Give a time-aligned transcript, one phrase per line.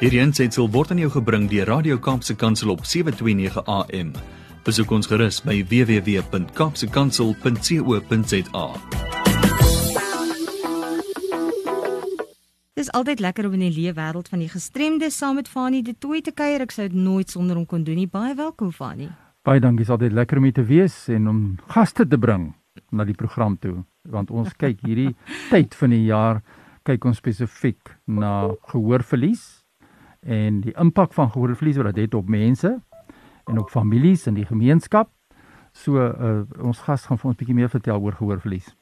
[0.00, 4.16] Hierdie aanseit word aan jou gebring deur Radio Kaapse Kansel op 7:29 AM.
[4.64, 8.66] Besoek ons gerus by www.kapsekansel.co.za.
[12.72, 15.82] Dit is altyd lekker om in die lewe wêreld van die gestremde saam met Fanie
[15.82, 16.60] de Tooi te kuier.
[16.64, 18.08] Ek sou dit nooit sonder hom kon doen nie.
[18.08, 19.10] Baie welkom Fanie.
[19.44, 19.84] Baie dankie.
[19.84, 22.54] Dit is altyd lekker om hier te wees en om gaste te bring
[22.88, 25.14] na die program toe, want ons kyk hierdie
[25.52, 26.40] tyd van die jaar
[26.88, 29.59] kyk ons spesifiek na gehoorverlies
[30.20, 32.80] en die impak van gehoorverlies wat dit het op mense
[33.44, 35.08] en op families en die gemeenskap.
[35.72, 38.74] So uh, ons gas gaan vir ons 'n bietjie meer vertel oor gehoorverlies.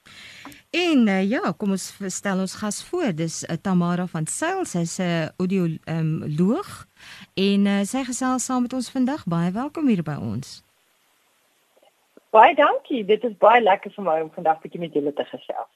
[0.71, 3.13] En uh, ja, kom ons stel ons gas voor.
[3.15, 4.65] Dis uh, Tamara van Sail.
[4.65, 6.87] Sy's 'n uh, audioloog
[7.35, 9.25] en uh, sy gesels saam met ons vandag.
[9.25, 10.63] Baie welkom hier by ons.
[12.31, 13.05] Baie dankie.
[13.05, 15.71] Dit is baie lekker vir my om vandag bietjie met julle te gesels.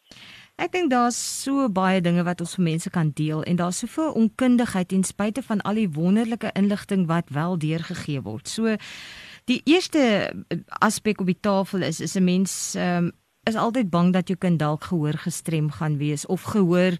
[0.61, 4.12] Ek dink daar's so baie dinge wat ons vir mense kan deel en daar's soveel
[4.12, 8.48] onkundigheid ten spyte van al die wonderlike inligting wat wel deurgegee word.
[8.48, 8.77] So
[9.50, 13.12] die eerste eh, aspek op die tafel is is 'n mens um,
[13.44, 16.98] is altyd bang dat jou kind dalk gehoor gestrem gaan wees of gehoor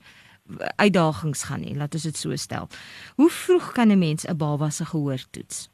[0.77, 2.69] uitdagings gaan hê, laat ons dit so stel.
[3.17, 5.71] Hoe vroeg kan 'n mens 'n baba se gehoor toets?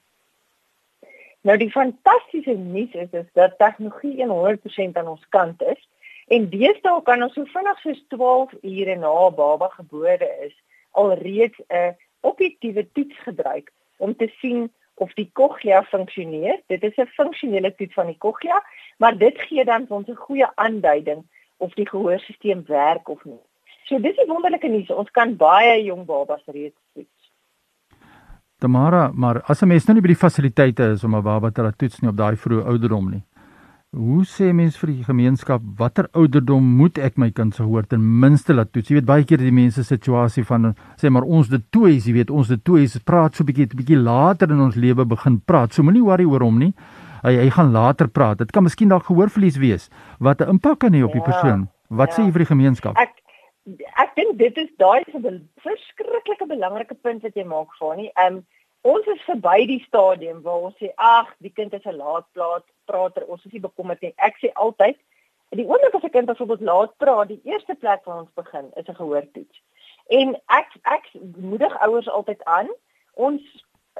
[1.40, 5.87] Nou die fantastiese nuus is, is dat tegnologie 100% aan ons kant is.
[6.28, 10.54] En deesdae kan ons so vinnig soos 12 ure na baba gebore is
[10.92, 16.60] alreeds 'n objektiewe toets gebruik om te sien of die cochlea funksioneer.
[16.66, 18.62] Dit is 'n funksionele toets van die cochlea,
[18.98, 21.24] maar dit gee dan vir ons 'n goeie aanduiding
[21.56, 23.40] of die gehoorstelsel werk of nie.
[23.84, 27.32] So dis die wonderlike nuus, ons kan baie jong babas reeds toets.
[28.58, 31.62] Tamara, maar as 'n mens nou nie by die fasiliteite is om 'n baba te
[31.62, 33.22] laat toets nie op daai vroeë ouderdom nie.
[33.96, 38.02] Hoe sê mens vir die gemeenskap watter ouderdom moet ek my kind se hoor ten
[38.20, 38.90] minste laat toets?
[38.90, 42.18] Jy weet baie keer die mense situasie van sê maar ons dit toe is, jy
[42.18, 45.72] weet ons dit toe is, praat so bietjie bietjie later in ons lewe begin praat.
[45.72, 46.74] So moenie worry oor hom nie.
[47.22, 48.42] Hy hy gaan later praat.
[48.44, 49.88] Dit kan miskien dalk gehoorverlies wees
[50.20, 51.64] wat 'n impak kan hê op die ja, persoon.
[51.88, 52.16] Wat ja.
[52.16, 53.00] sê jy vir die gemeenskap?
[53.00, 53.16] Ek
[54.04, 55.00] ek dink dit is daai
[55.64, 58.12] verskriklike belangrike punt wat jy maak, Fani.
[58.20, 58.44] Ehm um,
[58.82, 62.64] ons is verby die stadium waar ons sê ag die kind is 'n laat plaat
[62.86, 64.14] prater ons is nie bekommerd nie.
[64.16, 64.96] Ek sê altyd
[65.50, 68.86] die oomblik as 'n kind byvoorbeeld laat praat die eerste plek waar ons begin is
[68.88, 69.62] 'n gehoortoets.
[70.08, 71.04] En ek ek
[71.36, 72.68] moedig ouers altyd aan.
[73.14, 73.42] Ons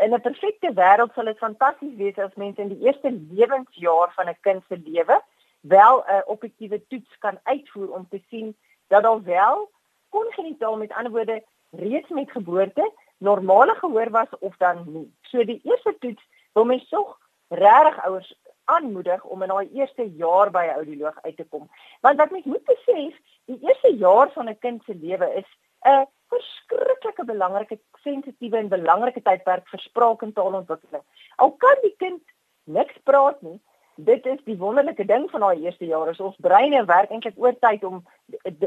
[0.01, 4.29] in 'n perfekte wêreld sal dit fantasties wees as mense in die eerste lewensjaar van
[4.29, 5.23] 'n kind se lewe
[5.61, 8.57] wel 'n objektiewe toets kan uitvoer om te sien
[8.89, 9.71] dat daar wel
[10.09, 15.09] kongenitaal met ander woorde reeds met geboorte normale gehoor was of dan nie.
[15.23, 17.19] So die eerste toets wil mens tog
[17.49, 18.35] regtig ouers
[18.65, 21.69] aanmoedig om in daai eerste jaar by 'n audioloog uit te kom.
[22.01, 23.15] Want wat mens moet besef,
[23.45, 25.49] die eerste jaar van 'n kind se lewe is
[25.85, 31.05] 'n verskriklike belangrike sensitiewe en belangrike tydperk vir spraak en taalontwikkeling.
[31.37, 32.23] Al kan die kind
[32.65, 33.61] niks praat nie,
[33.99, 37.55] dit is die wonderlike ding van daai eerste jaar is ons breine werk eintlik oor
[37.59, 38.05] tyd om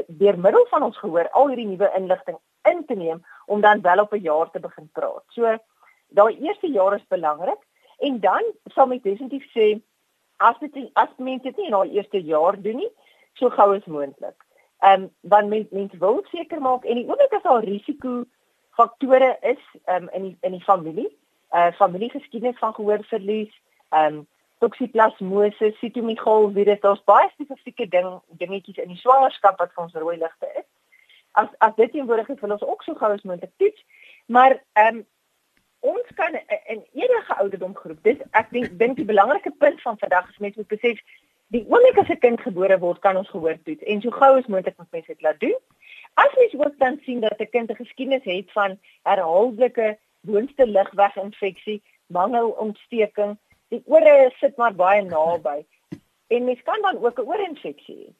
[0.06, 2.36] deur middel van ons gehoor al hierdie nuwe inligting
[2.68, 5.24] in te neem om dan wel op 'n jaar te begin praat.
[5.28, 5.56] So
[6.08, 7.62] daai eerste jaar is belangrik
[7.98, 8.44] en dan
[8.74, 9.80] sal my definitief sê
[10.36, 12.92] as dit as mense dit nie in daai eerste jaar doen nie,
[13.32, 14.36] so gou as moontlik.
[14.82, 18.24] Ehm um, want mense mens wil seker maak en die oomblik as daar risiko
[18.76, 21.08] faktore is um, in die, in die familie,
[21.52, 24.26] uh familiegeskiedenis van gehoorverlies, ehm um,
[24.62, 30.16] toksoplasmose, sitomegaal virus, daar's baie spesifieke ding dingetjies in die swangerskap wat vir ons rooi
[30.20, 30.68] ligte is.
[31.40, 33.84] As as dit teenwoordig is, wil ons ook so gou as moontlik toets.
[34.26, 35.02] Maar ehm um,
[35.82, 36.36] ons kan
[36.70, 37.98] in enige ouderdom groep.
[38.06, 41.00] Dis ek dink dink die belangrike punt van vandag is met moet besef
[41.56, 44.46] die oomblik as 'n kind gebore word, kan ons gehoor toets en so gou as
[44.46, 45.58] moontlik moet mense dit laat doen.
[46.14, 51.82] As mens ook dan sien dat 'n kind 'n geskiedenis het van herhaaldelike boonste ligweginfeksie,
[52.06, 53.38] mangelontsteking
[53.72, 55.62] die ore sit maar baie naby.
[56.32, 58.10] En mens kan dan ook 'n oorinfeksie hê.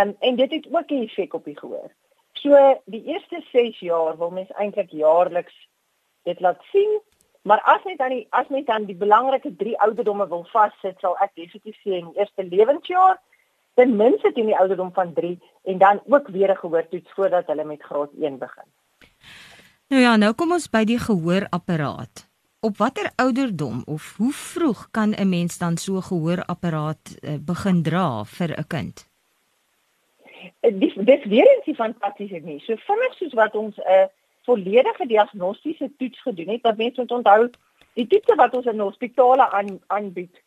[0.00, 1.90] Um, en dit het ook 'n effek op die gehoor.
[2.32, 5.68] So die eerste 6 jaar wil mens eintlik jaarliks
[6.22, 7.00] dit laat sien,
[7.42, 11.16] maar as net dan die as net dan die belangrike 3 ouderdomme wil vassit, sal
[11.18, 13.20] ek definitief sê in die eerste lewensjaar
[13.74, 17.64] ten minste teen die ouderdom van 3 en dan ook weer 'n gehoortoets voordat hulle
[17.64, 18.68] met graad 1 begin.
[19.88, 22.29] Nou ja, nou kom ons by die gehoorapparaat.
[22.62, 28.24] Op watter ouderdom of hoe vroeg kan 'n mens dan so gehoorapparaat uh, begin dra
[28.24, 29.08] vir 'n kind?
[30.60, 32.60] Eh, dis dis weer eens die fantastiese nie.
[32.60, 34.04] So vinnig soos wat ons 'n uh,
[34.44, 37.50] volledige diagnostiese toets gedoen het, dat mense moet onthou
[37.92, 40.42] die toetse wat ons in hospitale aan aanbied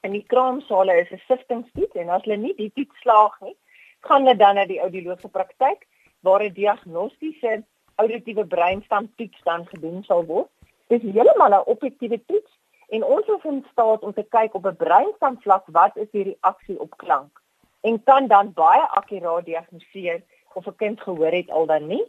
[0.00, 3.56] in die kraamsale is 'n siftingstoets en as hulle nie die toets slaag nie,
[4.00, 5.86] gaan hulle dan na die audiologiese praktyk
[6.20, 7.64] waar 'n diagnostiese
[7.94, 10.50] auditiewe breinstam toets dan gedoen sal word.
[10.88, 12.52] Dis heeltemal 'n objektiewe toets
[12.88, 16.24] en ons is in staat om te kyk op 'n breinstam vlak wat is die
[16.30, 17.42] reaksie op klank
[17.80, 22.04] en kan dan baie akkuraat diagnoseer of 'n kind gehoor het al dan nie.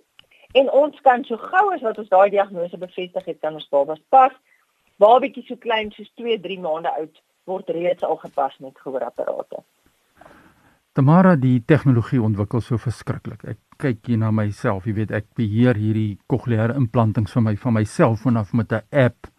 [0.52, 4.02] En ons kan so gou as wat ons daai diagnose bevestig het, kan ons babas
[4.10, 4.32] pas.
[4.98, 9.64] Babatjie so klein soos 2-3 maande oud word reeds al gepas met gehoorapparate.
[11.00, 13.46] Tamara, die tegnologie ontwikkel so verskriklik.
[13.48, 17.76] Ek kyk hier na myself, jy weet ek beheer hierdie kokleaire implantings vir my van
[17.78, 19.30] my selfoon af met 'n app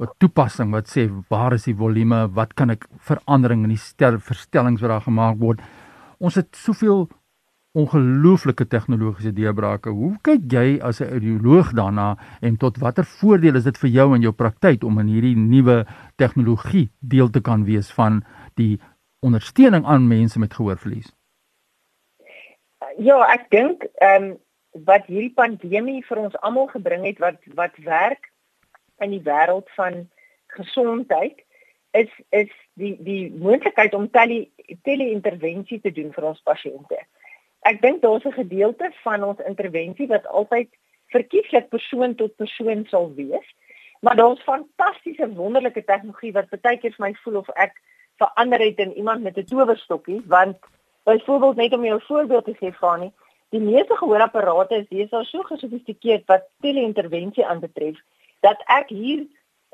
[0.00, 4.18] 'n toepassing wat sê waar is die volume, wat kan ek verandering in die stel
[4.18, 5.60] verstellings wat daar gemaak word.
[6.18, 7.08] Ons het soveel
[7.74, 9.90] ongelooflike tegnologiese deurbrake.
[9.90, 14.14] Hoe kyk jy as 'n audioloog daarna en tot watter voordeel is dit vir jou
[14.16, 15.86] in jou praktyk om in hierdie nuwe
[16.16, 18.24] tegnologie deel te kan wees van
[18.56, 18.80] die
[19.20, 21.12] ondersteuning aan mense met gehoorverlies?
[22.96, 24.36] Ja, ek dink ehm um,
[24.84, 28.28] wat hierdie pandemie vir ons almal gebring het wat wat werk
[29.02, 30.04] in die wêreld van
[30.54, 31.40] gesondheid
[31.90, 34.48] is is die die moontlikheid om tele
[34.82, 37.00] tele-intervensie te doen vir ons pasiënte.
[37.66, 40.68] Ek dink daar's 'n gedeelte van ons intervensie wat altyd
[41.14, 43.48] verkieslik persoon tot persoon sal wees,
[44.00, 47.72] maar daar's fantastiese wonderlike tegnologie wat baie keer vir my voel of ek
[48.18, 50.56] verander het in iemand met 'n towerstokkie, want
[51.04, 53.12] byvoorbeeld net om jou 'n voorbeeld te gee van nie,
[53.48, 57.96] die meeste gehoorapparate is deesdae so gesofistikeerd wat tele-intervensie aanbetref
[58.40, 59.26] dat ek hier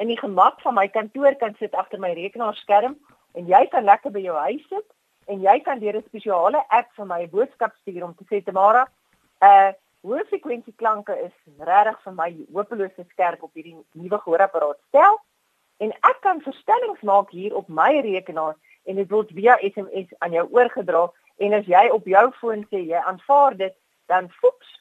[0.03, 2.97] in die gemak van my kantoor kan sit agter my rekenaarskerm
[3.35, 4.87] en jy kan lekker by jou huis sit
[5.27, 8.87] en jy kan deur 'n spesiale app vir my boodskap stuur om te sê Tamara,
[9.43, 9.73] uh
[10.05, 15.17] hoë frekwensie klanke is regtig vir my hopeloos skerp op hierdie nuwe gehoorapparaat stel
[15.79, 18.55] en ek kan verstellings maak hier op my rekenaar
[18.85, 22.85] en dit word via SMS aan jou oorgedra en as jy op jou foon sê
[22.85, 23.75] jy aanvaar dit
[24.07, 24.81] dan foeps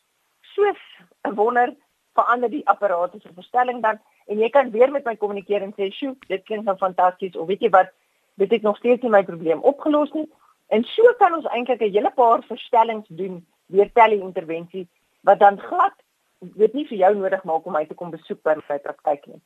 [0.55, 0.81] soos
[1.27, 1.75] 'n wonder
[2.13, 5.91] verander die apparate se verstelling dan en jy kan weer met my kommunikeer en sê,
[5.91, 7.91] "Sjoe, dit klink nou fantasties." Of weet jy wat,
[8.35, 10.29] dit het nog steeds nie my probleem opgelos nie.
[10.67, 14.87] En so kan ons eintlik 'n hele paar verstellings doen deur tele-intervensie
[15.21, 15.93] wat dan glad
[16.39, 19.41] dit nie vir jou nodig maak om my te kom besoek by my praktyk nie.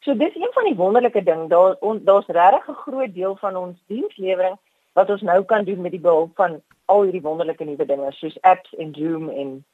[0.00, 3.76] So dis een van die wonderlike ding, daar daar's regtig 'n groot deel van ons
[3.86, 4.56] dienslewering
[4.92, 8.40] wat ons nou kan doen met die behulp van al hierdie wonderlike nuwe dinge soos
[8.40, 9.64] apps en Zoom en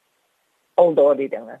[0.73, 1.59] al daardie dinge.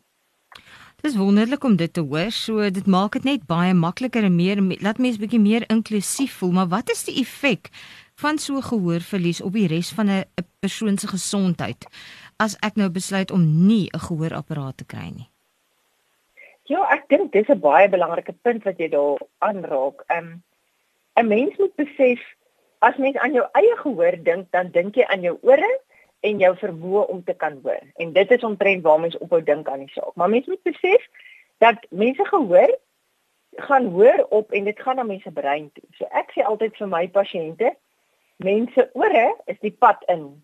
[1.01, 2.31] Dis wonderlik om dit te hoor.
[2.31, 6.51] So dit maak dit net baie makliker en meer laat mense bietjie meer inklusief voel.
[6.51, 7.69] Maar wat is die effek
[8.15, 10.23] van so gehoorverlies op die res van 'n
[10.59, 11.85] persoon se gesondheid
[12.37, 15.29] as ek nou besluit om nie 'n gehoorapparaat te kry nie?
[16.67, 20.03] Ja, ek dink dis 'n baie belangrike punt wat jy daar aanraak.
[20.15, 20.43] Um
[21.15, 22.19] 'n mens moet besef
[22.79, 25.69] as mens aan jou eie gehoor dink, dan dink jy aan jou ore
[26.19, 27.83] en jou vermoë om te kan hoor.
[27.95, 30.15] En dit is omtrent waar mense ophou dink aan die saak.
[30.15, 31.07] Maar mense moet besef
[31.57, 32.77] dat mense gehoor
[33.55, 35.87] gaan hoor op en dit gaan na mense brein toe.
[35.97, 37.71] So ek sê altyd vir my pasiënte,
[38.37, 40.43] mense ore is die pad in.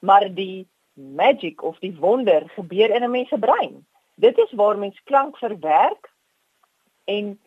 [0.00, 3.86] Maar die magic of die wonder gebeur in 'n mens se brein.
[4.14, 6.12] Dit is waar mens klank verwerk
[7.04, 7.40] en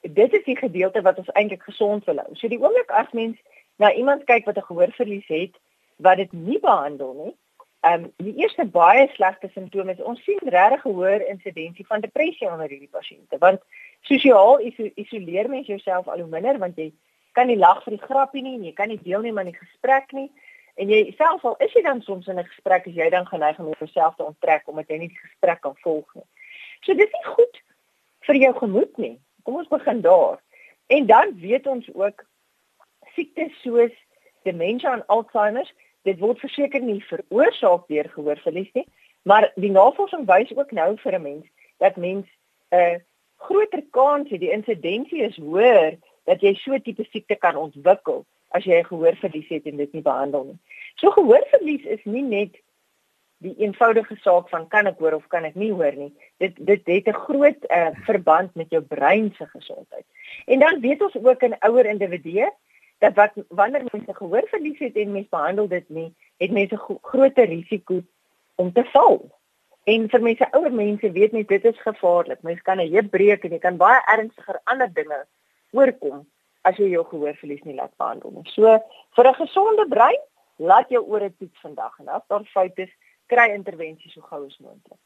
[0.00, 2.34] dit is die gedeelte wat ons eintlik gesond wil hou.
[2.34, 3.38] So die oomblik as mens
[3.76, 5.54] na iemand kyk wat 'n gehoorverlies het,
[5.96, 7.34] wat dit nie behandel nie.
[7.82, 12.50] Ehm um, die eerste baie slegte simptome is ons sien regtig hoër insidensie van depressie
[12.50, 13.64] onder hierdie pasiënte want
[14.10, 16.92] sosiaal iso isoleer mens jouself al hoe minder want jy
[17.32, 20.12] kan nie lag vir die grappie nie en jy kan nie deelneem aan die gesprek
[20.12, 20.28] nie
[20.82, 23.58] en jy selfs al is jy dan soms in 'n gesprek as jy dan geneig
[23.58, 26.28] om jouself te onttrek omdat jy nie die gesprek kan volg nie.
[26.82, 27.62] So dis nie goed
[28.26, 29.20] vir jou gemoed nie.
[29.42, 30.40] Kom ons begin daar.
[30.86, 32.24] En dan weet ons ook
[33.14, 33.94] siektes soos
[34.42, 35.70] demensie en Alzheimer
[36.02, 38.86] dit word verseker nie veroorsaak deur gehoorverlies nie,
[39.22, 41.46] maar die navorsing wys ook nou vir 'n mens
[41.78, 42.26] dat mens
[42.70, 42.98] 'n uh,
[43.36, 48.24] groter kans het, die insidensie is hoër dat jy so 'n tipe siekte kan ontwikkel
[48.48, 50.58] as jy gehoorverlies het en dit nie behandel nie.
[51.00, 52.60] So gehoorverlies is nie net
[53.42, 56.12] die eenvoudige saak van kan ek hoor of kan ek nie hoor nie.
[56.38, 60.06] Dit dit het 'n groot uh, verband met jou brein se gesondheid.
[60.46, 62.50] En dan weet ons ook in ouer individue
[62.98, 67.46] dat wat wanneer mense gehoor verlies het en mense behandel dit nie, het mense groter
[67.46, 68.02] risiko
[68.54, 69.30] om te val.
[69.84, 72.42] En vir mense ouer mense weet net dit is gevaarlik.
[72.42, 75.26] Mens kan 'n heup breek en jy kan baie ernstiger ander dinge
[75.72, 76.26] oorkom
[76.68, 78.44] as jy jou gehoor verlies nie laat behandel nie.
[78.54, 78.78] So
[79.16, 80.22] vir 'n gesonde brein,
[80.58, 82.92] laat jou ore toets vandag en as daar foute is,
[83.26, 85.00] kry intervensie so gou as moontlik.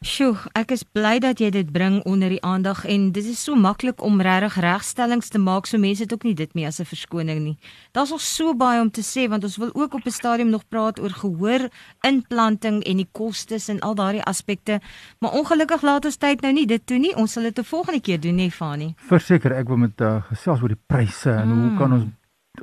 [0.00, 3.52] Sjoe, ek is bly dat jy dit bring onder die aandag en dit is so
[3.52, 6.88] maklik om regtig regstellings te maak so mense het ook nie dit meer as 'n
[6.88, 7.58] verskoning nie.
[7.92, 10.64] Daar's al so baie om te sê want ons wil ook op 'n stadium nog
[10.70, 11.68] praat oor gehoor,
[12.00, 14.80] implanting en die kostes en al daardie aspekte,
[15.18, 17.14] maar ongelukkig laat ons tyd nou nie dit toe nie.
[17.16, 18.94] Ons sal dit 'n volgende keer doen, nee Fani.
[18.96, 21.68] Verseker, ek wil met uh, gesels oor die pryse en mm.
[21.68, 22.04] hoe kan ons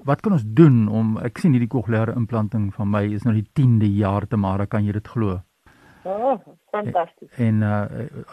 [0.04, 3.48] wat kan ons doen om ek sien hierdie kokleaire implanting van my is nou die
[3.54, 5.42] 10de jaar te maar kan jy dit glo?
[6.04, 6.40] Oh,
[6.72, 7.30] fantasties.
[7.38, 7.84] En uh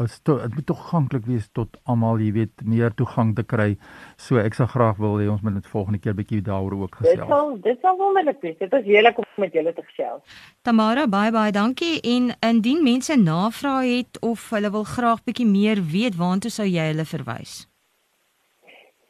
[0.02, 3.74] as dit moet toeganklik wees tot almal, jy weet, meer toegang te kry.
[4.16, 7.20] So ek sal graag wil hê ons moet dit volgende keer bietjie daaroor ook gesels.
[7.20, 8.56] Dit sal dit sal wonderlik wees.
[8.58, 10.40] Dit is heerlik om met julle te gesels.
[10.62, 15.84] Tamara, baie baie dankie en indien mense navrae het of hulle wil graag bietjie meer
[15.92, 17.64] weet, waartoe sou jy hulle verwys?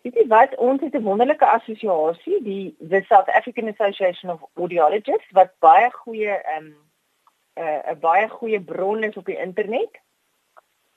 [0.04, 5.31] Dit is wat ons het 'n wonderlike assosiasie, die the South African Association of Audiologists
[5.33, 6.75] wat baie goeie ehm um,
[7.55, 10.01] uh, 'n baie goeie bron is op die internet.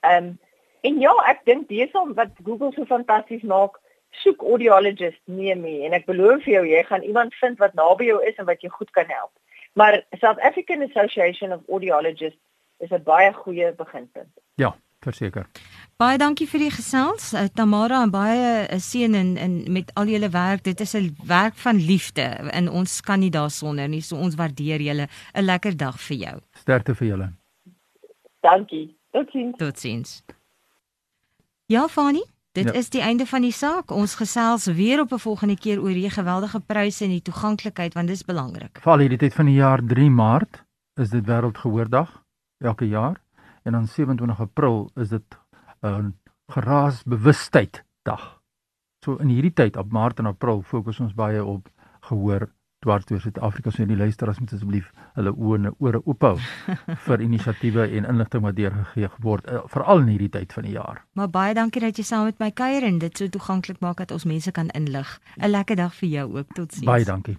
[0.00, 0.38] Ehm um,
[0.80, 5.84] en ja, ek dink dis om wat Google so fantasties maak, soek audiologist near me
[5.84, 8.60] en ek beloof vir jou jy gaan iemand vind wat naby jou is en wat
[8.60, 9.32] jou goed kan help.
[9.72, 12.40] Maar South African Association of Audiologists
[12.78, 14.32] is 'n baie goeie beginpunt.
[14.54, 15.46] Ja, verseker.
[15.98, 17.32] Baie dankie vir die gesels.
[17.34, 20.64] Uh, Tamara en baie uh, seën in in met al julle werk.
[20.64, 24.00] Dit is 'n werk van liefde en ons kan nie daarsonder nie.
[24.00, 25.08] So ons waardeer julle.
[25.34, 26.40] 'n Lekker dag vir jou.
[26.52, 27.32] Sterkte vir julle.
[28.40, 28.96] Dankie.
[29.10, 29.56] Totsiens.
[29.56, 30.22] Totsiens.
[31.66, 32.72] Ja, Fani, dit ja.
[32.72, 33.90] is die einde van die saak.
[33.90, 38.06] Ons gesels weer op 'n volgende keer oor hierdie geweldige pryse en die toeganklikheid want
[38.06, 38.78] dit is belangrik.
[38.80, 40.64] Val hierdie tyd van die jaar 3 Maart
[40.94, 42.22] is dit wêreldgehoordag
[42.58, 43.20] elke jaar
[43.68, 45.38] en dan 27 April is dit
[45.84, 46.14] 'n
[46.48, 48.40] geraasbewustheid dag.
[49.04, 51.68] So in hierdie tyd op Maart en April fokus ons baie op
[52.00, 52.48] gehoor
[52.78, 56.36] dwars deur Suid-Afrika so die luisteraars moet asseblief hulle oë en ore oop hou
[57.06, 61.02] vir inisiatiewe en inligting wat deurgegee word eh, veral in hierdie tyd van die jaar.
[61.18, 64.14] Maar baie dankie dat jy saam met my kuier en dit so toeganklik maak dat
[64.14, 65.18] ons mense kan inlig.
[65.42, 66.54] 'n Lekker dag vir jou ook.
[66.54, 66.86] Totsiens.
[66.86, 67.38] Baie dankie.